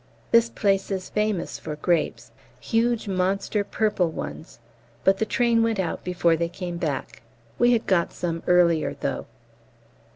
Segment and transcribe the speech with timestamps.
[0.31, 4.57] This place is famous for grapes huge monster purple ones
[5.03, 7.21] but the train went out before they came back.
[7.59, 9.27] We had got some earlier, though.